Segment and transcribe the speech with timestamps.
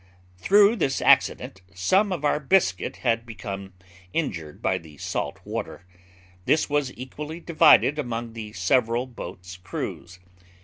[0.39, 3.75] Through this accident, some of our biscuit had become
[4.13, 5.85] injured by the salt water.
[6.45, 10.17] This was equally divided among the several boats' crews.